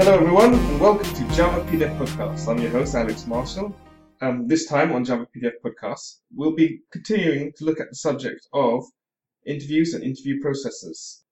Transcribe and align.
Hello, 0.00 0.14
everyone, 0.14 0.54
and 0.54 0.80
welcome 0.80 1.12
to 1.12 1.36
Java 1.36 1.60
PDF 1.70 1.94
Podcast. 1.98 2.48
I'm 2.48 2.58
your 2.58 2.70
host, 2.70 2.94
Alex 2.94 3.26
Marshall. 3.26 3.76
Um, 4.22 4.48
this 4.48 4.64
time 4.64 4.92
on 4.92 5.04
Java 5.04 5.26
PDF 5.26 5.60
Podcast, 5.62 6.20
we'll 6.34 6.54
be 6.54 6.80
continuing 6.90 7.52
to 7.58 7.66
look 7.66 7.80
at 7.80 7.90
the 7.90 7.96
subject 7.96 8.48
of 8.54 8.82
interviews 9.44 9.92
and 9.92 10.02
interview 10.02 10.40
processes. 10.40 11.22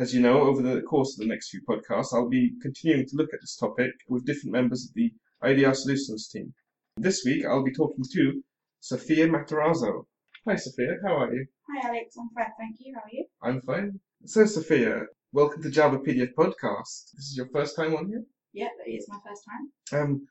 As 0.00 0.12
you 0.12 0.20
know, 0.20 0.40
over 0.40 0.62
the 0.62 0.82
course 0.82 1.14
of 1.14 1.20
the 1.20 1.28
next 1.32 1.50
few 1.50 1.60
podcasts, 1.62 2.12
I'll 2.12 2.28
be 2.28 2.54
continuing 2.60 3.06
to 3.06 3.14
look 3.14 3.32
at 3.32 3.40
this 3.40 3.54
topic 3.54 3.92
with 4.08 4.26
different 4.26 4.50
members 4.50 4.86
of 4.86 4.94
the 4.94 5.12
IDR 5.44 5.76
Solutions 5.76 6.26
team. 6.28 6.52
This 6.96 7.22
week, 7.24 7.46
I'll 7.46 7.62
be 7.62 7.72
talking 7.72 8.04
to 8.14 8.42
Sophia 8.80 9.28
Matarazzo. 9.28 10.06
Hi, 10.44 10.56
Sophia. 10.56 10.96
How 11.06 11.18
are 11.18 11.32
you? 11.32 11.46
Hi 11.70 11.88
Alex, 11.88 12.16
I'm 12.18 12.30
fine, 12.34 12.52
thank 12.58 12.78
you. 12.80 12.94
How 12.96 13.02
are 13.02 13.12
you? 13.12 13.26
I'm 13.42 13.60
fine. 13.60 14.00
So, 14.24 14.44
Sophia, 14.44 15.02
welcome 15.32 15.62
to 15.62 15.70
Java 15.70 15.98
PDF 15.98 16.32
Podcast. 16.34 17.12
This 17.14 17.26
is 17.26 17.36
your 17.36 17.48
first 17.52 17.76
time 17.76 17.94
on 17.94 18.08
here? 18.08 18.24
Yeah, 18.54 18.68
it 18.86 18.90
is 18.90 19.06
my 19.08 19.18
first 19.26 19.42
time. 19.44 20.00
Um, 20.00 20.26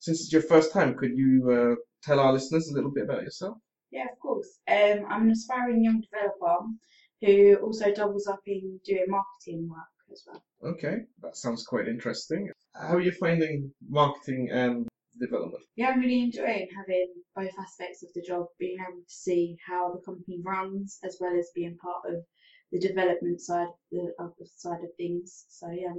since 0.00 0.22
it's 0.22 0.32
your 0.32 0.42
first 0.42 0.72
time, 0.72 0.96
could 0.96 1.16
you 1.16 1.50
uh, 1.50 1.74
tell 2.02 2.18
our 2.18 2.32
listeners 2.32 2.68
a 2.68 2.74
little 2.74 2.90
bit 2.90 3.04
about 3.04 3.22
yourself? 3.22 3.58
Yeah, 3.92 4.06
of 4.10 4.18
course. 4.18 4.58
Um, 4.68 5.04
I'm 5.08 5.22
an 5.22 5.30
aspiring 5.30 5.84
young 5.84 6.02
developer 6.02 6.66
who 7.20 7.56
also 7.64 7.92
doubles 7.92 8.26
up 8.26 8.40
in 8.46 8.80
doing 8.84 9.04
marketing 9.08 9.68
work 9.68 10.10
as 10.10 10.24
well. 10.26 10.42
Okay, 10.72 11.02
that 11.22 11.36
sounds 11.36 11.64
quite 11.64 11.86
interesting. 11.86 12.50
How 12.74 12.96
are 12.96 13.00
you 13.00 13.12
finding 13.12 13.72
marketing 13.88 14.48
and 14.50 14.88
development? 15.20 15.62
Yeah, 15.76 15.90
I'm 15.90 16.00
really 16.00 16.22
enjoying 16.22 16.68
having 16.76 17.12
both 17.36 17.52
aspects 17.60 18.02
of 18.02 18.08
the 18.14 18.22
job, 18.22 18.46
being 18.58 18.78
able 18.80 19.00
to 19.00 19.14
see 19.14 19.56
how 19.64 19.92
the 19.92 20.00
company 20.00 20.40
runs 20.42 20.98
as 21.04 21.18
well 21.20 21.38
as 21.38 21.50
being 21.54 21.76
part 21.76 22.02
of 22.06 22.24
the 22.72 22.78
development 22.78 23.40
side 23.40 23.68
of 23.68 23.74
the, 23.90 24.12
of 24.18 24.32
the 24.38 24.46
side 24.56 24.80
of 24.84 24.94
things. 24.96 25.44
So 25.48 25.70
yeah, 25.70 25.92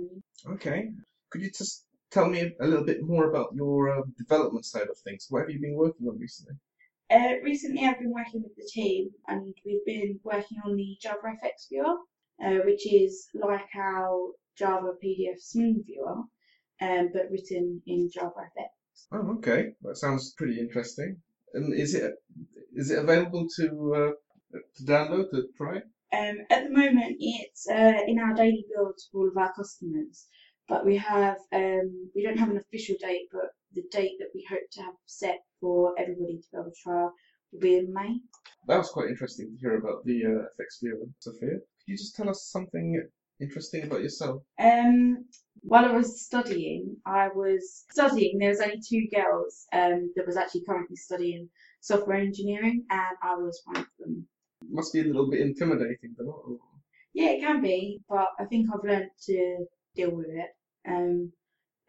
Okay. 0.53 0.91
Could 1.30 1.41
you 1.41 1.52
just 1.52 1.86
tell 2.11 2.27
me 2.27 2.53
a 2.59 2.67
little 2.67 2.86
bit 2.86 3.03
more 3.03 3.30
about 3.30 3.53
your 3.55 3.89
uh, 3.89 4.02
development 4.17 4.66
side 4.66 4.89
of 4.89 4.97
things? 4.99 5.27
What 5.30 5.42
have 5.42 5.49
you 5.49 5.59
been 5.59 5.75
working 5.75 6.08
on 6.08 6.19
recently? 6.19 6.55
Uh, 7.09 7.36
recently, 7.44 7.86
I've 7.86 7.99
been 7.99 8.14
working 8.14 8.42
with 8.42 8.55
the 8.55 8.69
team, 8.72 9.09
and 9.27 9.53
we've 9.66 9.86
been 9.86 10.19
working 10.23 10.59
on 10.66 10.77
the 10.77 10.97
JavaFX 11.03 11.67
viewer, 11.69 11.95
uh, 12.44 12.64
which 12.66 12.88
is 12.92 13.27
like 13.33 13.67
our 13.75 14.31
Java 14.58 14.94
PDF 15.03 15.39
Swing 15.39 15.83
viewer, 15.86 16.23
um, 16.81 17.09
but 17.14 17.30
written 17.30 17.81
in 17.86 18.09
JavaFX. 18.09 19.08
Oh, 19.11 19.36
okay. 19.38 19.73
That 19.81 19.97
sounds 19.97 20.33
pretty 20.38 20.59
interesting. 20.59 21.17
And 21.53 21.73
is 21.73 21.95
it 21.95 22.14
is 22.73 22.92
it 22.92 22.99
available 22.99 23.47
to 23.58 23.95
uh, 23.95 24.58
to 24.77 24.83
download 24.83 25.31
to 25.31 25.47
try? 25.58 25.81
Um, 26.14 26.40
at 26.50 26.66
the 26.66 26.70
moment, 26.72 27.17
it's 27.20 27.67
uh, 27.70 28.00
in 28.08 28.20
our 28.20 28.34
daily 28.34 28.66
builds 28.73 29.08
for 29.12 29.22
all 29.22 29.30
of 29.30 29.38
our 29.38 29.54
customers, 29.54 30.28
but 30.67 30.86
we 30.86 30.98
have 30.98 31.38
um, 31.54 32.09
we 32.16 32.23
don't 32.23 32.38
have 32.38 32.50
an 32.50 32.58
official 32.58 32.95
date, 33.00 33.28
but 33.31 33.52
the 33.73 33.84
date 33.92 34.17
that 34.20 34.30
we 34.36 34.45
hope 34.50 34.70
to 34.73 34.82
have 34.82 34.95
set 35.06 35.39
for 35.59 35.94
everybody 35.98 36.38
to 36.38 36.48
be 36.52 36.58
able 36.58 36.72
to 36.72 36.76
try 36.84 37.08
will 37.52 37.59
be 37.59 37.78
in 37.78 37.94
May. 37.94 38.20
That 38.67 38.78
was 38.78 38.89
quite 38.89 39.09
interesting 39.09 39.52
to 39.52 39.59
hear 39.59 39.78
about 39.78 40.04
the 40.06 40.26
uh, 40.26 40.62
FX 40.62 40.82
viewer, 40.82 41.06
Sophia. 41.20 41.50
Could 41.50 41.88
you 41.88 41.98
just 41.98 42.16
tell 42.16 42.30
us 42.30 42.50
something 42.52 43.02
interesting 43.39 43.84
about 43.84 44.02
yourself? 44.02 44.44
Um, 44.59 45.26
while 45.62 45.86
I 45.86 45.92
was 45.92 46.23
studying, 46.26 46.98
I 47.06 47.30
was 47.30 47.86
studying. 47.92 48.38
There 48.38 48.50
was 48.50 48.62
only 48.62 48.82
two 48.88 49.08
girls 49.14 49.66
um, 49.73 50.12
that 50.16 50.28
was 50.28 50.38
actually 50.38 50.64
currently 50.67 50.95
studying 50.95 51.50
software 51.80 52.17
engineering, 52.17 52.86
and 52.89 53.17
I 53.23 53.36
was 53.36 53.62
one 53.66 53.78
of 53.78 53.88
them. 54.00 54.28
Must 54.70 54.94
be 54.94 55.02
a 55.02 55.04
little 55.06 55.30
bit 55.30 55.42
intimidating, 55.42 56.16
though. 56.17 56.59
Yeah, 57.14 57.31
it 57.31 57.42
can 57.42 57.61
be, 57.61 57.99
but 58.10 58.27
I 58.39 58.45
think 58.45 58.67
I've 58.73 58.83
learned 58.88 59.10
to 59.26 59.66
deal 59.95 60.11
with 60.11 60.27
it. 60.30 60.49
Um, 60.88 61.32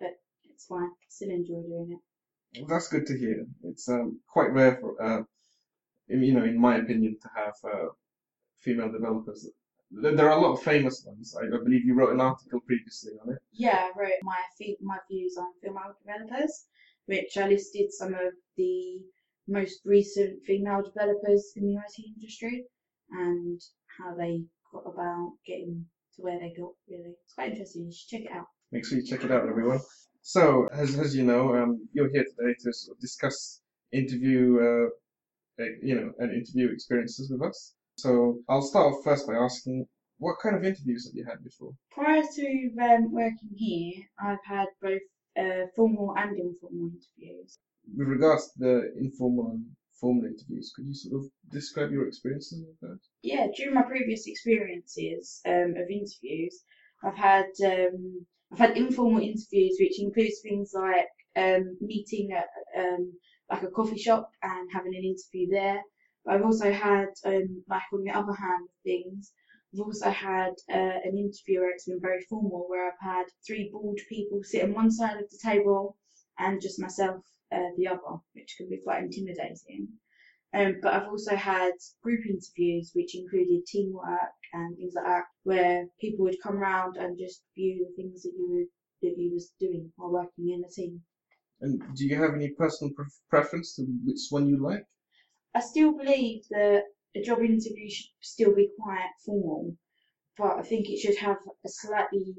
but 0.00 0.10
it's 0.44 0.66
fine. 0.66 0.84
I 0.84 1.06
still 1.08 1.30
enjoy 1.30 1.62
doing 1.62 1.98
it. 1.98 2.60
Well, 2.60 2.68
that's 2.68 2.88
good 2.88 3.06
to 3.06 3.18
hear. 3.18 3.46
It's 3.64 3.88
um, 3.88 4.20
quite 4.28 4.52
rare 4.52 4.76
for, 4.80 5.00
uh, 5.02 5.22
in- 6.08 6.22
you 6.22 6.34
know, 6.34 6.44
in 6.44 6.60
my 6.60 6.76
opinion, 6.76 7.16
to 7.22 7.28
have 7.34 7.54
uh, 7.64 7.88
female 8.58 8.90
developers. 8.90 9.48
There 9.90 10.30
are 10.30 10.38
a 10.38 10.40
lot 10.40 10.52
of 10.54 10.62
famous 10.62 11.04
ones. 11.06 11.36
I, 11.38 11.44
I 11.46 11.62
believe 11.62 11.84
you 11.84 11.94
wrote 11.94 12.12
an 12.14 12.20
article 12.20 12.60
previously 12.66 13.12
on 13.22 13.32
it. 13.34 13.38
Yeah, 13.52 13.90
I 13.94 13.98
wrote 13.98 14.12
my 14.22 14.36
my 14.80 14.96
views 15.10 15.36
on 15.38 15.52
female 15.62 15.94
developers, 16.04 16.64
which 17.06 17.36
I 17.36 17.46
listed 17.48 17.92
some 17.92 18.14
of 18.14 18.32
the 18.56 19.00
most 19.48 19.80
recent 19.84 20.42
female 20.44 20.82
developers 20.82 21.52
in 21.56 21.66
the 21.66 21.74
IT 21.74 22.04
industry 22.16 22.64
and 23.10 23.60
how 23.98 24.14
they 24.16 24.42
got 24.72 24.84
about 24.86 25.32
getting 25.46 25.84
to 26.16 26.22
where 26.22 26.38
they 26.38 26.54
got. 26.58 26.72
Really, 26.88 27.14
it's 27.24 27.34
quite 27.34 27.50
interesting. 27.50 27.86
You 27.86 27.92
should 27.92 28.08
check 28.08 28.30
it 28.30 28.36
out. 28.36 28.46
Make 28.70 28.86
sure 28.86 28.98
you 28.98 29.06
check 29.06 29.24
it 29.24 29.30
out, 29.30 29.46
everyone. 29.48 29.80
So, 30.22 30.68
as, 30.72 30.98
as 30.98 31.16
you 31.16 31.24
know, 31.24 31.54
um, 31.54 31.88
you're 31.92 32.10
here 32.10 32.24
today 32.24 32.54
to 32.60 32.72
sort 32.72 32.96
of 32.96 33.00
discuss 33.00 33.60
interview, 33.92 34.58
uh, 34.60 35.64
you 35.82 35.96
know, 35.96 36.12
and 36.18 36.32
interview 36.32 36.70
experiences 36.72 37.30
with 37.30 37.42
us. 37.42 37.74
So, 37.96 38.38
I'll 38.48 38.62
start 38.62 38.94
off 38.94 39.04
first 39.04 39.26
by 39.26 39.34
asking, 39.34 39.86
what 40.18 40.36
kind 40.40 40.54
of 40.54 40.64
interviews 40.64 41.06
have 41.06 41.14
you 41.14 41.24
had 41.24 41.42
before? 41.42 41.72
Prior 41.90 42.22
to 42.22 42.70
um, 42.80 43.12
working 43.12 43.50
here, 43.56 44.04
I've 44.22 44.44
had 44.44 44.68
both 44.80 45.02
uh, 45.36 45.66
formal 45.74 46.14
and 46.16 46.38
informal 46.38 46.90
interviews. 46.92 47.58
With 47.96 48.08
regards 48.08 48.52
to 48.52 48.58
the 48.58 48.92
informal 48.98 49.50
and 49.50 49.66
formal 50.00 50.24
interviews, 50.24 50.72
could 50.74 50.86
you 50.86 50.94
sort 50.94 51.22
of 51.22 51.30
describe 51.50 51.92
your 51.92 52.06
experiences 52.06 52.64
with 52.66 52.78
that? 52.80 52.98
Yeah, 53.22 53.46
during 53.56 53.74
my 53.74 53.82
previous 53.82 54.26
experiences 54.26 55.40
um, 55.46 55.74
of 55.76 55.88
interviews, 55.90 56.64
I've 57.04 57.16
had 57.16 57.50
um, 57.64 58.26
I've 58.52 58.58
had 58.58 58.76
informal 58.76 59.20
interviews, 59.20 59.76
which 59.80 60.00
includes 60.00 60.40
things 60.42 60.72
like 60.74 61.08
um, 61.36 61.76
meeting 61.80 62.30
at 62.32 62.48
um, 62.76 63.12
like 63.50 63.62
a 63.62 63.70
coffee 63.70 63.98
shop 63.98 64.30
and 64.42 64.68
having 64.72 64.94
an 64.94 65.04
interview 65.04 65.48
there. 65.50 65.82
But 66.24 66.34
I've 66.34 66.44
also 66.44 66.70
had 66.72 67.08
um, 67.24 67.64
like 67.68 67.82
on 67.92 68.04
the 68.04 68.12
other 68.12 68.34
hand 68.34 68.68
things, 68.84 69.32
I've 69.72 69.80
also 69.80 70.10
had 70.10 70.52
uh, 70.70 70.98
an 71.04 71.16
interview 71.16 71.60
where 71.60 71.70
it's 71.70 71.86
been 71.86 72.00
very 72.00 72.22
formal, 72.28 72.66
where 72.68 72.88
I've 72.88 73.00
had 73.00 73.26
three 73.46 73.70
bored 73.72 74.00
people 74.08 74.40
sit 74.42 74.64
on 74.64 74.74
one 74.74 74.90
side 74.90 75.16
of 75.16 75.30
the 75.30 75.38
table 75.42 75.96
and 76.38 76.60
just 76.60 76.80
myself 76.80 77.22
uh, 77.52 77.70
the 77.76 77.86
other, 77.86 78.18
which 78.34 78.54
can 78.56 78.68
be 78.68 78.80
quite 78.82 79.02
intimidating. 79.02 79.88
Um, 80.54 80.76
but 80.82 80.92
I've 80.92 81.08
also 81.08 81.34
had 81.34 81.72
group 82.02 82.20
interviews, 82.26 82.92
which 82.94 83.14
included 83.14 83.64
teamwork 83.66 84.36
and 84.52 84.76
things 84.76 84.92
like 84.94 85.06
that, 85.06 85.24
where 85.44 85.86
people 86.00 86.24
would 86.26 86.42
come 86.42 86.56
round 86.56 86.96
and 86.96 87.18
just 87.18 87.42
view 87.54 87.86
the 87.86 88.02
things 88.02 88.22
that 88.22 88.32
you 88.36 88.48
were, 88.50 89.08
that 89.08 89.18
you 89.18 89.32
was 89.32 89.52
doing 89.58 89.90
while 89.96 90.12
working 90.12 90.50
in 90.50 90.62
a 90.64 90.68
team. 90.68 91.00
And 91.62 91.80
do 91.96 92.06
you 92.06 92.16
have 92.16 92.34
any 92.34 92.50
personal 92.50 92.92
pre- 92.94 93.06
preference 93.30 93.76
to 93.76 93.86
which 94.04 94.20
one 94.30 94.48
you 94.48 94.62
like? 94.62 94.84
I 95.54 95.60
still 95.60 95.92
believe 95.96 96.42
that 96.50 96.82
a 97.14 97.22
job 97.22 97.40
interview 97.40 97.88
should 97.88 98.10
still 98.20 98.54
be 98.54 98.70
quite 98.78 99.10
formal, 99.24 99.76
but 100.36 100.58
I 100.58 100.62
think 100.62 100.88
it 100.88 100.98
should 100.98 101.16
have 101.18 101.36
a 101.64 101.68
slightly 101.68 102.34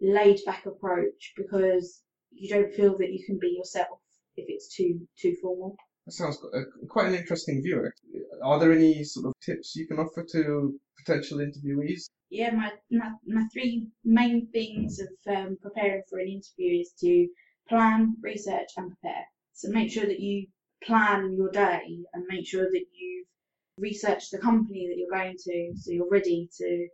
laid 0.00 0.40
back 0.44 0.66
approach 0.66 1.32
because 1.36 2.02
you 2.34 2.48
don't 2.48 2.74
feel 2.74 2.96
that 2.98 3.12
you 3.12 3.24
can 3.24 3.38
be 3.38 3.54
yourself 3.56 4.00
if 4.36 4.46
it's 4.48 4.74
too 4.74 5.06
too 5.20 5.36
formal. 5.40 5.76
That 6.06 6.12
sounds 6.12 6.38
uh, 6.54 6.60
quite 6.88 7.06
an 7.06 7.14
interesting 7.14 7.62
view. 7.62 7.86
Actually. 7.86 8.22
Are 8.42 8.58
there 8.58 8.72
any 8.72 9.04
sort 9.04 9.26
of 9.26 9.34
tips 9.44 9.76
you 9.76 9.86
can 9.86 9.98
offer 9.98 10.24
to 10.32 10.80
potential 10.98 11.38
interviewees? 11.38 12.06
yeah, 12.32 12.50
my, 12.50 12.72
my, 12.90 13.10
my 13.26 13.44
three 13.52 13.88
main 14.04 14.48
things 14.52 14.98
of 14.98 15.08
um, 15.28 15.58
preparing 15.60 16.02
for 16.08 16.18
an 16.18 16.28
interview 16.28 16.80
is 16.80 16.92
to 16.98 17.28
plan, 17.68 18.16
research, 18.22 18.70
and 18.78 18.90
prepare. 18.90 19.24
So 19.52 19.68
make 19.68 19.92
sure 19.92 20.06
that 20.06 20.18
you 20.18 20.46
plan 20.82 21.34
your 21.36 21.50
day 21.50 21.98
and 22.14 22.24
make 22.28 22.46
sure 22.46 22.64
that 22.64 22.84
you've 22.94 23.26
researched 23.76 24.30
the 24.30 24.38
company 24.38 24.88
that 24.88 24.96
you're 24.98 25.10
going 25.10 25.36
to 25.44 25.72
so 25.76 25.90
you're 25.90 26.08
ready 26.10 26.48
to 26.56 26.88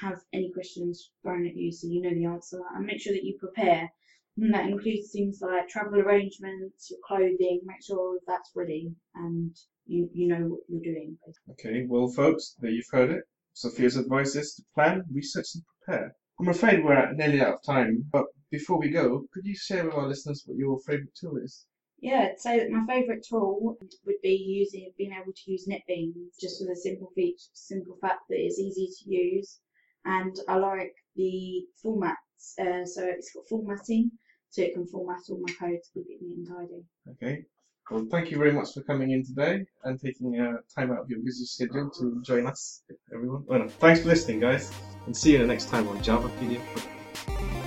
have 0.00 0.20
any 0.32 0.52
questions 0.52 1.10
thrown 1.22 1.46
at 1.46 1.56
you 1.56 1.72
so 1.72 1.86
you 1.86 2.02
know 2.02 2.10
the 2.10 2.26
answer 2.26 2.60
and 2.74 2.84
make 2.84 3.00
sure 3.00 3.14
that 3.14 3.24
you 3.24 3.38
prepare. 3.40 3.90
And 4.36 4.52
that 4.52 4.66
includes 4.68 5.12
things 5.12 5.40
like 5.40 5.68
travel 5.68 6.00
arrangements, 6.00 6.90
your 6.90 6.98
clothing, 7.06 7.60
make 7.64 7.84
sure 7.84 7.98
all 7.98 8.16
of 8.16 8.22
that's 8.26 8.50
ready 8.56 8.92
and 9.14 9.56
you, 9.86 10.10
you 10.12 10.26
know 10.26 10.48
what 10.48 10.60
you're 10.68 10.92
doing. 10.94 11.16
Okay, 11.52 11.84
well, 11.86 12.08
folks, 12.08 12.56
there 12.58 12.70
you've 12.70 12.84
heard 12.90 13.10
it. 13.10 13.22
Sophia's 13.52 13.96
advice 13.96 14.34
is 14.34 14.54
to 14.54 14.62
plan, 14.74 15.04
research, 15.12 15.46
and 15.54 15.62
prepare. 15.86 16.16
I'm 16.40 16.48
afraid 16.48 16.84
we're 16.84 17.12
nearly 17.12 17.40
out 17.40 17.54
of 17.54 17.62
time, 17.62 18.04
but 18.10 18.24
before 18.50 18.78
we 18.80 18.90
go, 18.90 19.24
could 19.32 19.44
you 19.44 19.54
share 19.54 19.84
with 19.84 19.94
our 19.94 20.08
listeners 20.08 20.42
what 20.46 20.58
your 20.58 20.80
favourite 20.80 21.14
tool 21.14 21.36
is? 21.36 21.64
Yeah, 22.00 22.30
I'd 22.32 22.40
say 22.40 22.58
that 22.58 22.70
my 22.70 22.84
favourite 22.86 23.24
tool 23.28 23.78
would 23.80 24.20
be 24.22 24.34
using 24.34 24.92
being 24.98 25.12
able 25.12 25.32
to 25.32 25.50
use 25.50 25.68
NetBeans 25.68 26.38
just 26.40 26.60
for 26.60 26.66
the 26.66 26.76
simple 26.76 27.10
feature, 27.14 27.38
simple 27.52 27.96
fact 28.00 28.22
that 28.28 28.38
it's 28.38 28.58
easy 28.58 28.88
to 28.98 29.10
use, 29.10 29.60
and 30.04 30.36
I 30.48 30.56
like 30.56 30.94
the 31.14 31.64
formats. 31.82 32.58
Uh, 32.58 32.84
so 32.84 33.04
it's 33.04 33.32
got 33.32 33.48
formatting, 33.48 34.10
so 34.54 34.62
it 34.62 34.72
can 34.72 34.86
format 34.86 35.18
all 35.30 35.40
my 35.40 35.52
code 35.58 35.80
to 35.92 36.04
and 36.20 36.46
tidy. 36.46 36.84
Okay. 37.10 37.44
Well, 37.90 38.06
thank 38.08 38.30
you 38.30 38.38
very 38.38 38.52
much 38.52 38.72
for 38.72 38.82
coming 38.82 39.10
in 39.10 39.26
today 39.26 39.66
and 39.82 40.00
taking 40.00 40.40
uh, 40.40 40.58
time 40.74 40.92
out 40.92 41.00
of 41.00 41.10
your 41.10 41.18
busy 41.24 41.44
schedule 41.44 41.90
to 41.98 42.22
join 42.24 42.46
us, 42.46 42.82
everyone. 43.12 43.42
Well, 43.46 43.68
thanks 43.68 44.02
for 44.02 44.08
listening, 44.08 44.40
guys, 44.40 44.72
and 45.06 45.16
see 45.16 45.32
you 45.32 45.38
the 45.38 45.46
next 45.46 45.68
time 45.68 45.88
on 45.88 46.00
Java. 46.02 46.30
Podcast. 46.40 47.63